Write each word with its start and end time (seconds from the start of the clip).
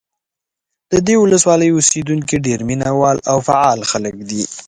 د 0.91 0.93
دې 1.07 1.15
ولسوالۍ 1.23 1.69
اوسېدونکي 1.73 2.35
ډېر 2.45 2.59
مینه 2.67 2.89
وال 2.99 3.17
او 3.31 3.37
فعال 3.47 3.79
خلک 3.91 4.15
دي. 4.29 4.43